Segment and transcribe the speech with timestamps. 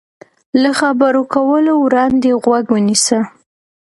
[0.61, 3.19] له خبرو کولو وړاندې غوږ ونیسه.